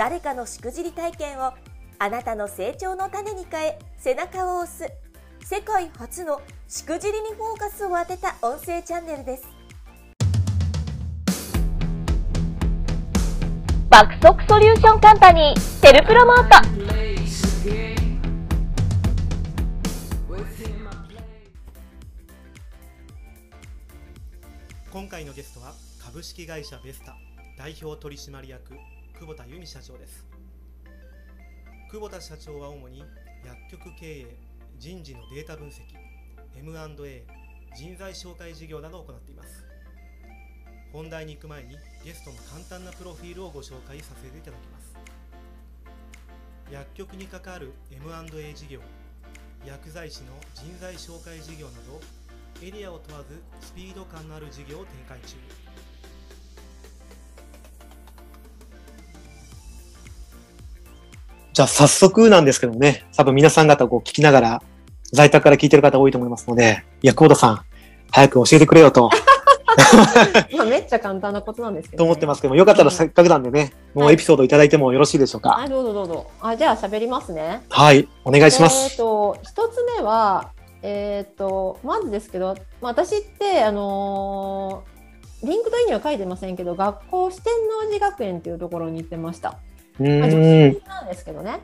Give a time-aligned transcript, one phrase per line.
[0.00, 1.52] 誰かのしくじり体験を
[1.98, 4.90] あなたの成長の種に変え背中を押す。
[5.44, 9.44] 世界初のしくじりにフォーカスを当てた音声チャンネルです。
[13.90, 16.56] 爆速ソリューションカンパニーテルプロモート。
[24.90, 27.14] 今回のゲストは株式会社ベスタ
[27.58, 28.72] 代表取締役
[29.20, 30.24] 久保田由美社長です。
[31.92, 33.04] 久保田社長は主に
[33.44, 34.26] 薬局経営
[34.78, 35.82] 人事のデータ分析
[36.56, 37.26] M&A
[37.76, 39.62] 人材紹介事業などを行っています。
[40.90, 44.96] 本題に行く前にゲストの簡単なプロフィールをご紹介させていただきます。
[46.72, 48.80] 薬局に関わる M&A 事業
[49.66, 52.00] 薬剤師の人材紹介事業など
[52.66, 55.36] エリアを問わずスピード感のある事業を展開中。
[61.60, 64.62] じゃあ早速なんですけどね、多分皆さん方こう聞きながら、
[65.12, 67.60] 在宅から聞いてる方多いと思いますので、いや、久保田さん、
[68.10, 69.10] 早く教えてくれよと。
[70.56, 75.50] まあ、めっちゃ簡単なことなんですけど、ね、と思ってますけども、よかったらせっかくなんでね、もうエピソードいただいてもよろしいでしょうか。
[75.50, 76.30] はい、どうぞどうぞ。
[76.40, 77.60] あ、じゃあ喋りますね。
[77.68, 78.84] はい、お願いします。
[78.84, 87.52] えっ、ー、と、一つ目は、えっ、ー、と、まずですけど、まあ、私って、あのー、 LinkedIn には書いてませんけど、学校四天
[87.86, 89.58] 王寺学園っていうところに行ってました。
[89.98, 91.60] うん、まあ、女性なんですけどね。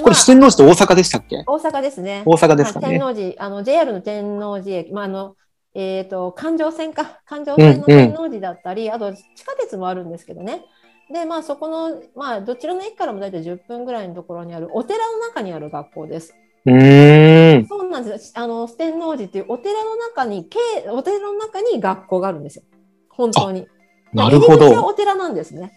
[0.00, 1.44] これ四天王寺って大阪でしたっけ？
[1.46, 2.22] 大阪ですね。
[2.24, 2.88] 大阪ですかね。
[2.88, 5.36] 天王寺、あの、JR の天王寺駅、まあ、あの、
[5.74, 7.20] えっ、ー、と、環状線か。
[7.26, 10.64] 環状線の天王寺だったり、うんうん、あと地下鉄もあるんですけどね。
[11.12, 16.34] で、まあそこの、まあどちらの駅からも大体10分ぐらいのところにあるお寺の中にある学校です。
[16.64, 18.32] うんそうなんです。
[18.36, 20.48] あの、天王寺っていうお寺の中に、
[20.90, 22.64] お寺の中に学校があるんですよ。
[23.10, 23.66] 本当に。
[24.12, 24.72] なるほど。
[24.72, 25.72] はお寺なんですね。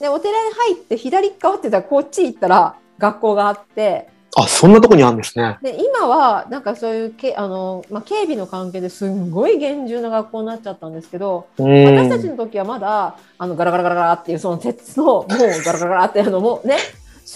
[0.00, 5.58] で、お寺に入って左側って言ったらこっち行ったら学校があって、あ、そんなとこにあるんですね。
[5.60, 16.76] で、今は、なんかそういうけ、あの、まあ、警備の関係ですんごい厳重な学校になっちゃったんですけど、私たちの時はまだ、あの、ガラガラガラガラっていう、その鉄の、もうガラガラガラって、あの、もうね、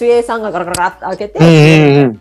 [0.01, 2.19] 守衛さんがガラガラガラって開けて、で、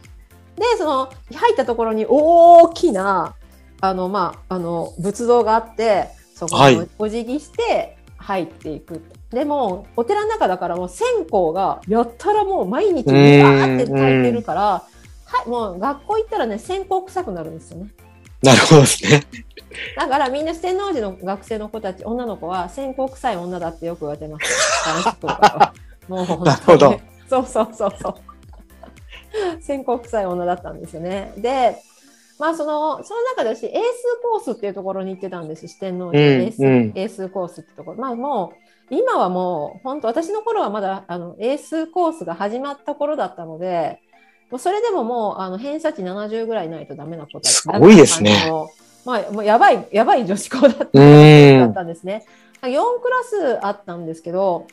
[0.80, 3.36] その、入ったところに大きな、
[3.80, 8.94] あの、まあ、あの、仏像があって、そこにお辞儀して入っていく。
[8.94, 17.90] はいでも、お寺の中だからもう線香がやったらもう毎日バーって炊いてるから、はい、もう学校行ったらね、線香臭くなるんですよね。
[18.44, 19.24] なるほどですね。
[19.96, 25.18] だからみんな四天王寺の学生の子たち、女の子は線香臭い女だってよく言われてます。
[26.08, 27.00] もうなるほど。
[27.30, 28.16] そうそうそうそう。
[29.62, 31.34] 線香臭い女だったんですよね。
[31.38, 31.78] で、
[32.40, 33.78] まあその、その中で私、エース
[34.24, 35.68] コースっていうところに行ってたんです。
[35.68, 37.98] 四天王寺、エース、エースコースってところ。
[37.98, 38.58] まあもう、
[38.90, 44.02] 今はもう本当私の頃はまだあのエースコースが始まった頃だったので
[44.52, 48.52] もうそれでももうあの偏差値70ぐらいないとダメな子たちすごいですね。
[49.06, 50.86] まあ、もうやばいやばい女子校だった
[51.84, 52.26] んですね。
[52.62, 52.70] 4
[53.02, 54.68] クラスあったんですけど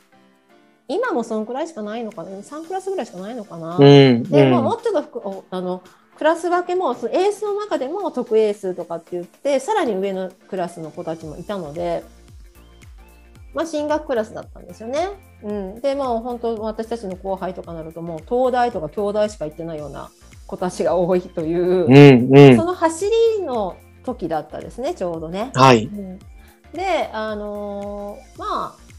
[0.87, 3.77] 今もそのくらいしかないのかな？3クラスぐらいしかないのかな？
[3.77, 5.81] うん、でももうちょっとあの
[6.21, 12.03] クラス分けもそのエースの中でも特エースとかって言ってさらに上のクラスの子たちもいたので。
[13.53, 15.09] まあ、進学クラスだったんですよね。
[15.43, 20.09] うん、でもう本当私たちの後輩とかなるともう東大とか京大しか行ってないような
[20.47, 23.05] 子たちが多いという、うんうん、その走
[23.39, 23.75] りの
[24.05, 25.51] 時だったですねちょうどね。
[25.53, 26.19] はい、うん、
[26.71, 28.91] であのー、まあ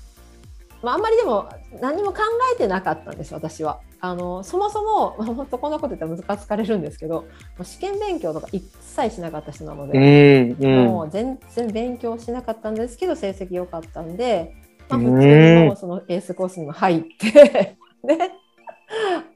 [0.83, 1.49] まあ、あんまりでも
[1.81, 2.19] 何も考
[2.55, 3.81] えてなかったんです私は。
[4.05, 7.25] あのそもそも、まあ、本当こんなこと言ったらムカつかれるんですけど
[7.63, 14.57] 試験勉強とか一切しなかった人なので、うんうん、もう全然勉強しなかったんですけど成績良かったんで、
[14.89, 18.33] まあ、普通にもうそのエースコースにも入って で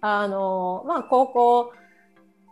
[0.01, 1.73] あのまあ高校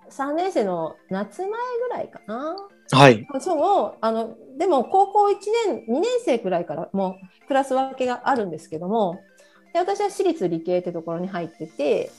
[0.08, 2.56] 3年生の夏前ぐらいかな？
[2.93, 3.26] はい。
[3.40, 9.19] そうあのでも高校1年2年生くらいからもうクラス分けがあるんですけども
[9.75, 12.11] で私は私立理系ってところに入ってて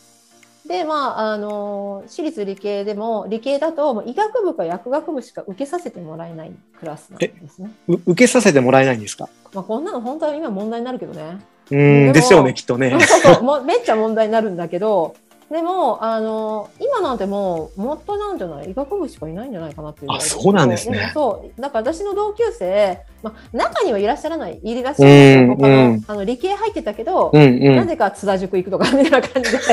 [0.68, 7.72] でまああの私立理系でも理系だともう医学部か薬学部しか受けさせてもらえないクラスなんですね。
[7.88, 11.40] 受けさせてもらえないんですか、まあ、こんなの本当は今問題になるけどね。
[11.72, 11.76] う
[12.10, 12.92] ん、ですよね、きっとね。
[13.00, 15.16] そうそうめっちゃ問題になるんだけど、
[15.52, 21.62] でも、あの、今なんてもう、もっとなんじゃない医学部しかいないんじゃないかなっていうあそうなんですねもそう。
[21.62, 27.76] だから私の同級生、まあ、中にはいらっしゃらない、いらっしゃらないうん他の、うんあの理系入ってたけど、うんう。
[27.76, 29.60] なんぜか津田塾行くとか、みたいな感じで。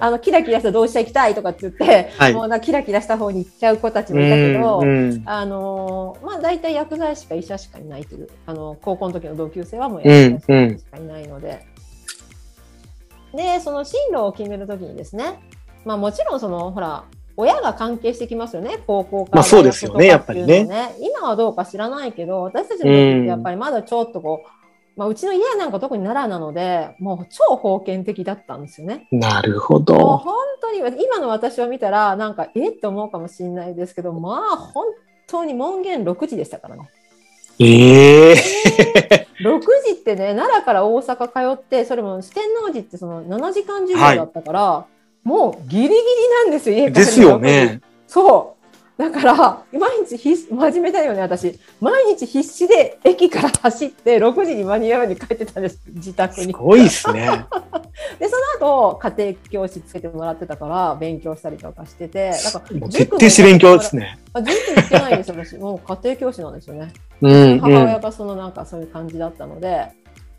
[0.00, 11.66] あの、キラキラした同志社行きたいとかって言って、はいもうなキラキラした方に行っちゃう子たちもいたけど、うんうんあのーまあ大体薬剤師か医者しかいないという、あの高校の時の同級生はもう薬剤師しかいないので、
[13.34, 15.40] で、その進路を決める時にですね、
[15.84, 17.04] まあもちろんその、ほら、
[17.36, 20.48] 親が関係してきますよね、高校からまあそうですよねやっぱ今
[21.22, 24.48] はどうか知らないけど、私たちの時ってやっぱりまだちょっとこう、
[24.98, 29.06] まあ、うちの家なんか特に奈良なので、もう超封建的だったんですよね。
[29.12, 29.94] なるほど。
[30.16, 32.70] 本当に今の私を見たらなんかえ？
[32.70, 34.86] って思うかもしれないですけどまあ本
[35.28, 36.90] 当に門限6時でしたからね
[37.60, 44.86] ええ6時ってね奈良から大阪通ってそれも四天王寺ってその7時間授業だったから、
[45.24, 45.94] もうギリギリ
[46.44, 47.80] なんですよ家帰るのですよね。
[48.06, 48.57] そう
[48.98, 51.56] だから毎日ひ真面目だよね私。
[51.80, 56.46] 毎日必死で駅から走って6時に間に合うように帰ってたんです自宅に。
[56.46, 57.46] すごいですね。
[58.18, 62.60] でその後家庭教師つけてもらってたから勉強したりとかしててなんか
[62.90, 64.18] 徹底して勉強ですね。
[64.32, 65.56] あ塾行ってないんですよ私。
[65.58, 66.92] もう家庭教師なんですよね。
[67.22, 69.86] うん母親うがそのなんかそういう感じだったので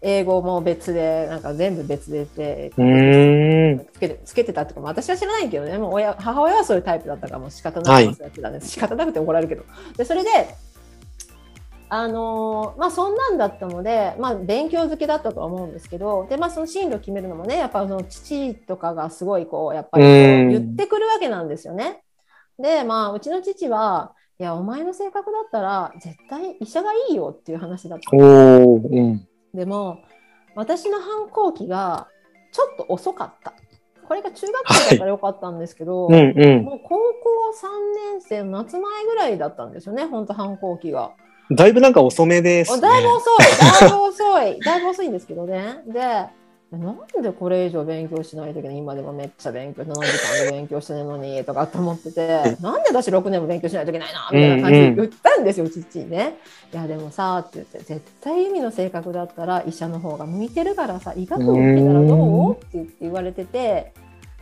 [0.01, 2.81] 英語も別でなんか全部別ででん。
[2.81, 3.85] うーん。
[3.93, 9.65] つけてつけてたってかまあ私は知らないけどねもう親母親はそういうタイプだったからもう仕方なくやってたんです、仕方なくて怒られるけど
[9.97, 10.29] でそれで
[11.91, 22.03] あのーまあそんなんだったので、まあ、勉強好きだったとは思うんですけどで、まあ、その進路を決めるのもねやっぱその父とかがすごいこうやっぱり言ってくるわけなんですよね。
[22.59, 28.15] でまあうちの父はいやお前の性格だったら絶対医者がいいよっていう話だった
[29.03, 29.27] ん。
[29.53, 30.03] でも
[30.55, 32.07] 私の反抗期が
[32.51, 33.53] ちょっと遅かった。
[34.07, 36.63] これが中学生だったらよかったんですけど、うんうん。
[36.63, 36.99] もう高校
[37.61, 41.11] 3年生の夏前ぐらいだったんですよね、本当反抗期が。
[41.51, 42.81] だいぶなんか遅めですね。
[42.81, 45.83] だいぶ遅い、だいぶ遅い、だいぶ遅いんですけどね。
[45.87, 46.25] で、
[46.71, 48.77] なんでこれ以上勉強しないといけない？
[48.77, 56.37] 今でもめっちゃ勉強、7時間で勉強してないのにとかって思ってて、なんで私6年も勉強しないといけないなみたいな感じで言ったんですよ、父にね。
[56.71, 62.53] いや、でもさ、って言って、絶対意味の性格だったら医者の方が向いてるからさ、医学部受けたらどう？
[62.53, 63.93] って言われてて、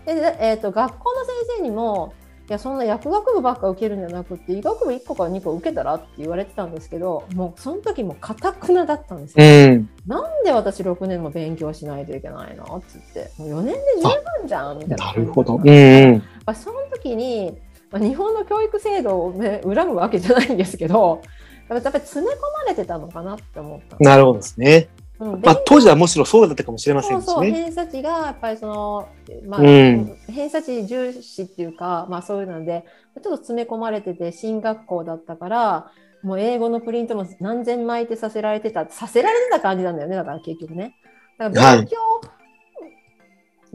[0.05, 2.13] で、えーと学校の先生にも、
[2.49, 9.45] いやそんな薬学部ばっか受けるんじゃなくて医学部1個か2個受けたらって言われてたんですけどもうその時もかたくなだったんですよ。
[9.45, 9.89] うん。
[10.07, 15.59] なんで私6年も勉強しないといけないのって言って、もう4年で十分じゃんみたいななるほど。
[15.61, 16.23] うん
[16.55, 17.57] その時に、
[17.91, 21.21] まあ、日本の教育制度を、ね、恨むわけじゃないんですけど、
[21.67, 23.97] やっぱり詰め込まれてたのかなって思った。
[23.99, 24.87] なるほどですね。
[25.19, 27.51] うんまあ当時はむしろそうだったかもしれませんしそうそう、ね。
[27.51, 29.09] 偏差値がやっぱりその、
[29.47, 32.85] まあ、うん偏差値重視っていうか、まあそういうので、
[33.15, 35.91] ちょっと詰め込まれてて、進学校だったから、
[36.23, 40.95] もう英語のプリントも何千枚ってさせられてた、させられてた感じなんだよね、だから結局ね。
[41.39, 41.97] だから勉強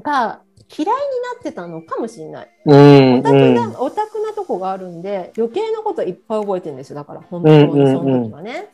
[0.03, 0.43] が
[0.77, 2.49] 嫌いになってたのかもしれない。
[2.67, 3.55] うんオタクうん。
[3.55, 6.97] な、オタクなとこがあるんで、余計なこといっぱい覚えてるんですよ。
[6.97, 8.69] だから、本当にその時はね。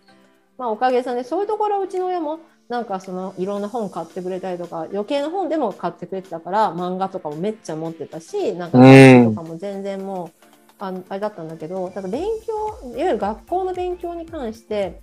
[0.56, 8.82] まあ、おかげさんで、そういうところはうちの親も、なんかその、いろんな本買ってくれたりとか、余計な本でも買ってくれてたから、漫画とかもめっちゃ持ってたし、なんか、う
[9.24, 10.44] んとかも全然もう、
[10.80, 15.00] あのあれだったんだけど、ただ勉強、いわゆる学校の勉強に関して、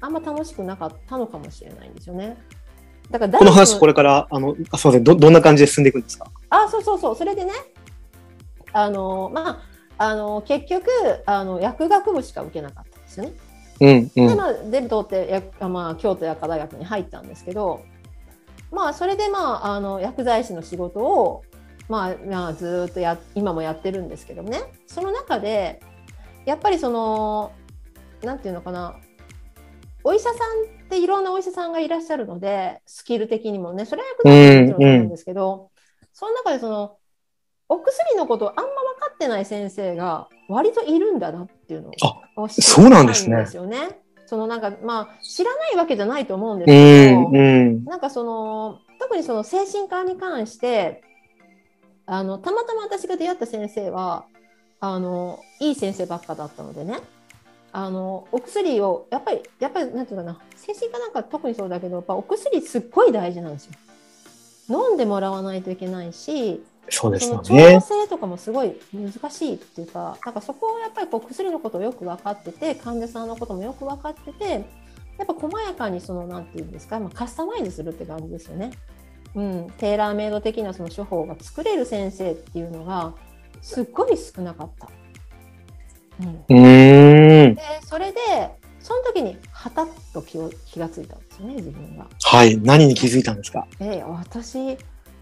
[0.00, 2.36] あんま楽しくなかったのかもしれないんですよね。
[3.10, 6.26] だからこの話これれから、あの、あすみません、ど、どんな感じで進んでいくんですか？
[6.50, 7.52] あ、そうそうそう、それでね、
[8.74, 9.62] あの、ま
[9.98, 10.90] あ、あの、結局、
[11.24, 13.32] あの、薬学部しか受けなかったんですよね。
[13.80, 15.28] うんうで、まあ、全部通って、
[15.60, 17.84] やまあ、京都薬科大学に入ったんですけど、
[18.72, 21.44] まあ、それで、まあ、あの、薬剤師の仕事を、
[21.88, 25.80] まあ、まあ、ずっとや、今もやってるんですけどね、その中で、
[26.44, 27.52] やっぱりその、
[28.22, 28.96] なんていうのかな、
[30.02, 30.36] お医者さん
[30.86, 35.70] っていろんなお医者さんがいらっしゃるので、スキル的にもね、それは薬剤師ももちろんそうなんですけど、
[36.12, 36.96] その中でその、
[37.68, 41.90] お薬のことをあんま分かってない先生が割といるんだなっていうの
[42.36, 44.00] を知そうなんですねよね。
[44.26, 47.84] そのなんかまあ知らないわけじゃないと思うんですうけど、んうん。
[47.84, 51.02] なんかその特にその精神科に関して
[52.06, 54.26] あのたまたま私が出会った先生は
[54.80, 56.98] あのいい先生ばっかだったのでね
[57.72, 63.72] あのお薬をやっぱりやっぱりなんていうかな精神科なんか特にそうだけどやっぱお薬すっごい大事なんですよ。
[64.68, 67.80] 飲んでもらわないといけないしそうですよね。
[67.80, 74.64] 整とかもすごい難しいっていうか、なんかそこをやっぱりこう薬のことをよく分かってて、患者さんのこともよく分かってて、
[75.18, 78.72] やっぱ細やかにそのなんていうんですか、まあ、カスタマイズするって感じですよね。
[79.34, 83.12] うん、テーラーメイド的なその処方が作れる先生っていうのが
[83.60, 84.88] すっごい少なかった。
[86.20, 86.60] うん、う
[87.50, 88.20] んでそれで
[88.80, 92.06] その時にはたっと気を気がついたんですよね自分が。
[92.22, 93.66] はい何に気づいたんですか？
[93.80, 94.78] え私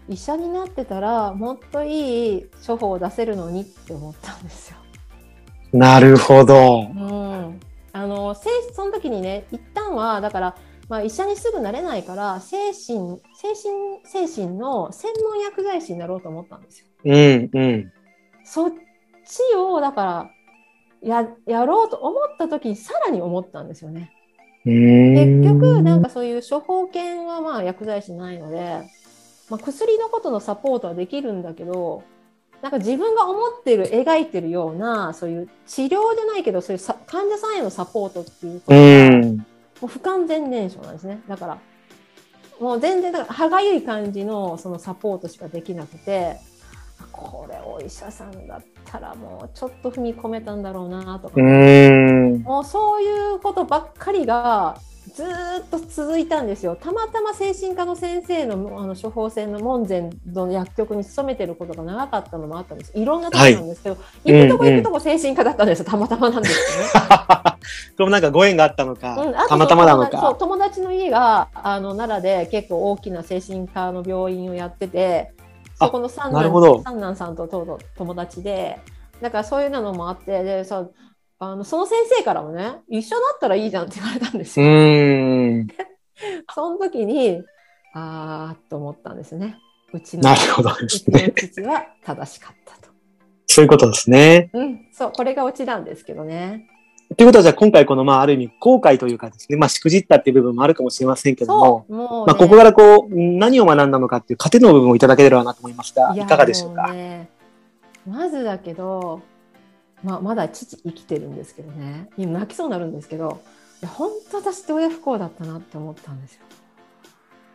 [0.07, 4.77] 医者になってたらもっといい処方を出せるのにって思ったんですよ。
[5.73, 6.81] なるほど。
[6.81, 7.59] うん、
[7.91, 10.55] あのその時にね一旦はだから、
[10.89, 13.53] まあ、医者にすぐなれないから精神精
[14.05, 16.87] 神精神の専門薬剤師になろうと思ったんですよ。
[17.05, 17.91] うんうん、
[18.43, 20.31] そっちをだから
[21.01, 24.11] ややろうと思った時にさらに思ったんですよね。
[24.65, 28.81] 結局なんかそういう処方権はまあ薬剤師ないので、
[29.49, 32.03] まあ、薬のことのサポートはできるんだけど
[32.61, 38.77] なんか自分が思ってる描いてるようなそういう治療じゃないけどそういう患者さんへのサポートっていうことが
[39.81, 41.21] もう不完全燃焼なんですね。
[41.27, 41.57] だから
[42.59, 46.37] もう全然だから歯がゆい感じのそのサポートしかできなくて
[47.11, 54.79] これお医者さんだったらもうちょっと踏み込めたんだろうなとかもうそういうことばっかりが
[55.15, 55.25] ずっ
[55.71, 56.75] と続いたんですよ。
[56.75, 62.91] たまたま精神科の先生のあの処方箋の門前の薬局に勤めてることが長かったのもあったんです。
[62.95, 65.85] いろんなとこなんですけど、はい、行くとこ行くとこ精神科だったんですよ。
[65.85, 66.89] たまたまなんですよね。
[67.97, 70.19] でもなんかご縁があったのか、うん、たまたまなのか。
[70.19, 75.31] そう友達の家があの奈良で結構大きな精神科の病院をやってて、
[75.79, 77.47] そこの三男三男さんと
[77.95, 78.79] 友達で、
[79.21, 80.93] だからそういうのもあって、でそう
[81.39, 84.65] あのその先生からもね一緒だったらいいじゃんって言われたんですよ。
[84.65, 85.67] うん
[86.53, 87.43] その時に
[87.93, 89.57] ああと思ったんですね。
[89.93, 91.33] うちのなるほどですね。
[91.35, 92.93] 父は正しかったと。
[93.47, 94.49] そういうことですね。
[94.53, 96.69] うん、そうこれがオチなんですけどね。
[97.17, 106.13] ということはじゃあ今回このまあある意味後悔というかですね、まあしくじったっていう部分もあるかもしれませんけども、もね、まあここからこう何を学んだのかっていう糧の部分をいただければなと思いました。
[106.15, 106.91] いかがでしょうか？
[106.91, 107.29] ね、
[108.07, 109.21] まずだけど
[110.05, 113.41] まあ、まだ父生きてるんですけどね今泣きそうになるんですけど
[113.81, 116.41] いや本当私って親不幸だったなって思ったんですよ。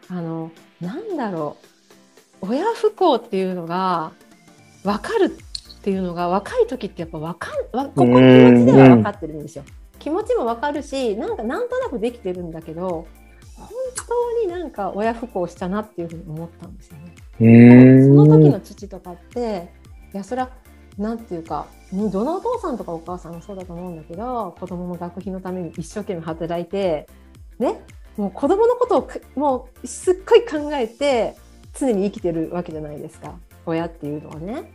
[0.09, 1.57] あのなんだろ
[2.43, 4.11] う親不幸っていうのが
[4.83, 7.55] 分かるっていうのが若い時ってやっぱ分かん
[7.91, 8.19] ここ気持
[8.61, 9.65] ちでは分かってるんですよ。
[10.01, 13.07] 気持ちも分かるしなんかなんとなくできてるんだけど
[13.55, 13.69] 本
[14.09, 17.15] 当になんか親不幸したなっていうふうに思ったんですよね。
[18.05, 19.71] その時の父とかって
[20.13, 20.51] いやそれは
[21.01, 27.09] なんていうかどのお父さんとかお母さんもそうだと思うんだけど子供の学費のために一生懸命働いて
[27.59, 27.81] ね？
[28.17, 31.37] もう子供のことをもうすっごい考えて
[31.79, 34.73] 常に生きてるわけじゃないですか親っていうのはね。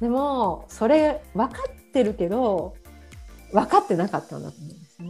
[0.00, 2.74] でもそれ分かってるけど
[3.52, 5.08] 分かってなかったんだと思うんですね。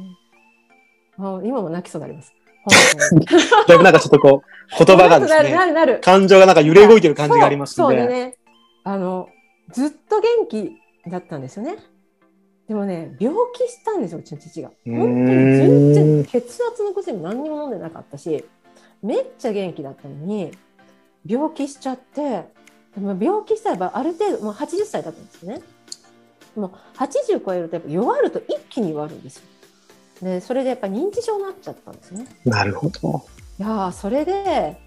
[1.17, 2.35] もう今も泣きそうになります。
[3.69, 4.49] だいぶなんかちょっとこう
[4.85, 7.87] 言葉がですね感情がなんか揺れ動いてる感じがありますね。
[7.87, 8.37] そうでね
[8.83, 9.29] あの
[9.73, 10.79] ずっと元気
[11.11, 11.77] だったんですよね。
[12.69, 14.71] でもね、病気したんですよ、うちの父が。
[14.85, 15.15] 本当に
[15.55, 18.45] 全然血圧の薬も何にも飲んでなかったし、
[19.03, 20.53] めっちゃ元気だったのに、
[21.27, 22.47] 病気しちゃって、
[22.95, 25.63] でも病気したらある程度、もう80歳だったんですよね。
[26.55, 29.43] もう80超えるとやっぱ弱ると一気に弱るんですよ。
[30.23, 32.27] で、それでやっぱ認知症になっちゃったんですね。
[32.45, 33.25] なるほど。
[33.59, 34.79] いやそれで、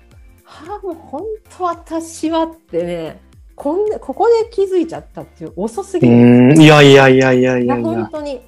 [0.44, 1.24] はあ、もう本
[1.58, 3.22] 当私はってね、
[3.56, 6.54] こんここで気づいちゃったっていう遅すぎる。
[6.62, 8.42] いやいやいやいやいや本当に。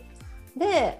[0.58, 1.00] で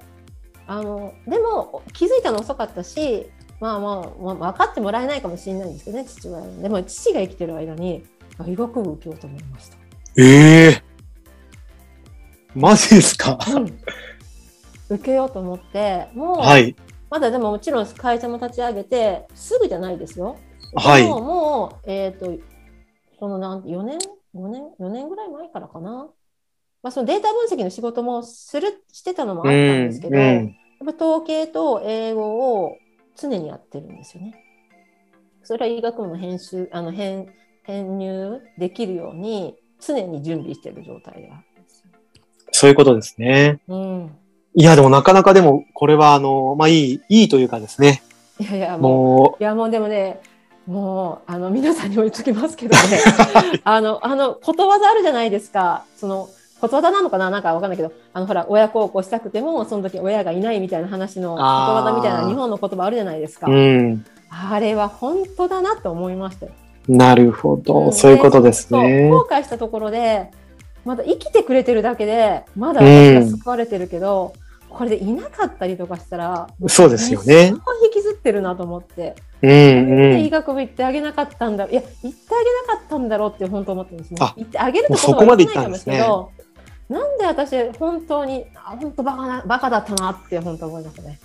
[0.66, 3.28] あのでも気づいたの遅かったし
[3.60, 8.06] まあまあ、まあ、分かってもらえないかもしれないんですけどね父親でも父が生きてる間に
[8.46, 9.78] 医学部受けようと思いました。
[10.18, 10.70] ええ。
[10.70, 10.82] ー、
[12.56, 13.80] マジですか、うん、
[14.90, 16.76] 受けようと思ってもう、はい、
[17.10, 20.38] まだでももちろん会社も立ち上げてすぐじゃないですよ。
[20.76, 22.57] はい、ももう、えーと
[23.20, 24.00] そのなん4年
[24.36, 26.10] ?5 年 ?4 年ぐらい前からかな？
[26.84, 30.46] まあ、そのデータ分析の仕事もするしてたのもあったんですけど、うんうん、
[30.86, 32.78] やっぱ統計と英語を
[33.16, 34.36] 常にやってるんですよね。
[35.44, 37.30] それは医学部の編集あの編
[37.64, 41.86] 編入できるように常に準備している状態ではあるんですよ。
[42.52, 43.60] そういうことですね。
[43.68, 44.12] うん、
[44.56, 48.02] いや、でもなかなかでも、これはあの、まあいい、いいというかですね。
[48.40, 50.22] いやいや、もう、いやもうでもね、
[50.68, 52.82] もうあの皆さんにも言っときますけどね。
[53.64, 55.86] あのあのことわざあるじゃないですか。
[55.96, 56.28] その
[56.60, 57.30] ことわざなのかな？
[57.30, 57.94] なんかわかんないけど。
[58.14, 66.52] あのほら親孝行したくてもその時親がいないみたいな話のことわざみたいな日本の言葉あるじゃないですか、うん、あれは本当だなと思いましたよ。
[66.90, 69.10] なるほど、うん、そういうことですね。
[69.10, 70.32] 後悔したところで
[70.84, 74.34] まだ生きてくれてるだけでまだ私が救われてるけど、
[74.70, 77.54] うん、これでいなかったりとかしたら、そうですよね。
[77.86, 79.16] 引きずってるなと思って。
[79.42, 82.12] うんうん、医学部行ってあげなかったんだいや、行ってあげ
[82.74, 84.20] なかったんだろうって本当思ってるんですね。
[84.20, 86.32] 行ってあげるってことはないかもしれないけど、
[86.90, 91.20] なんで私、本当に、あ本当バカな、バカだったなって本当思いますね。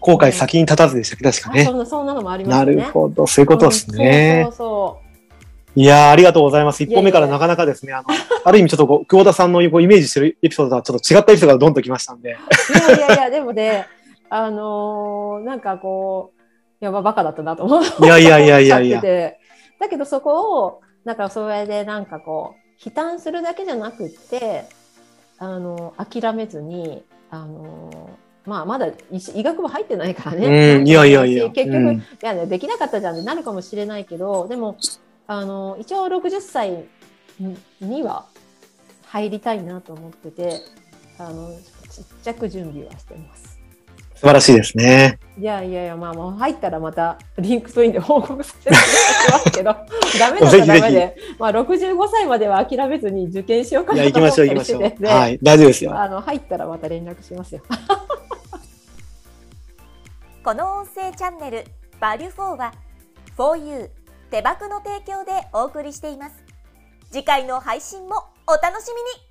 [0.00, 1.64] 後悔先に立たずでしたっけ、確かね。
[1.64, 2.76] そそんなのもありますね。
[2.76, 4.42] なるほど、そういうことですね。
[4.46, 5.10] そうそう
[5.76, 6.82] いやありがとうございます。
[6.82, 8.08] 一本目からなかなかですね、あの、
[8.44, 12.30] ある意味ちょっとこう、 久保田さんのこうイメージしてるエピソードとはちょっと違ったエピソードがどんときましたんで。
[12.30, 13.86] いやいやいや、でもね、
[14.30, 16.39] あのー、なんかこう、
[16.80, 17.82] やばバカだったなと思う。
[18.04, 19.00] いやいやいやいやいや。
[19.78, 24.64] だけどそこを、なんかそれでなんかこう、悲嘆するだけじゃなくって、
[25.38, 28.10] あの、諦めずに、あの、
[28.46, 30.76] まあ、まだ医学部入ってないからね。
[30.76, 31.48] うん、いやいやいや。
[31.52, 34.76] 結局、うん、いやね、できなかったじゃんってなるかもしれないけど、でも、
[35.26, 36.84] あの、一応60歳
[37.80, 38.26] には
[39.06, 40.60] 入りたいなと思ってて、
[41.18, 41.50] あの、
[41.90, 43.49] ちっちゃく準備はしてます。
[44.20, 45.18] 素晴らしいですね。
[45.38, 48.88] いやいやいや、まあもう入ったらまた LinkedIn で報告させていただき
[49.32, 49.72] ますけど、
[50.20, 55.98] ダメだったらダメで、まあ65歳までは諦めずに受験しようかなと思ってりしてて、はい、大丈夫ですよ。
[55.98, 57.62] あの入ったらまた連絡しますよ。
[60.44, 61.64] この音声チャンネル
[61.98, 62.74] バリュフォーは
[63.38, 63.88] 4U
[64.30, 66.44] 手箱の提供でお送りしています。
[67.10, 69.29] 次回の配信もお楽しみに